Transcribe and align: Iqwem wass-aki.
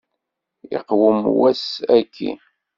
Iqwem 0.75 1.21
wass-aki. 1.39 2.31